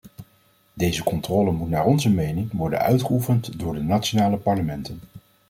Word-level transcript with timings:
Deze 0.73 1.03
controle 1.03 1.51
moet 1.51 1.69
naar 1.69 1.85
onze 1.85 2.09
mening 2.09 2.49
worden 2.53 2.79
uitgeoefend 2.79 3.59
door 3.59 3.73
de 3.73 3.83
nationale 3.83 4.37
parlementen. 4.37 4.99